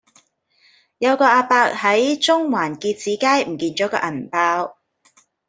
[0.97, 4.77] 有個亞伯喺中環結志街唔見左個銀包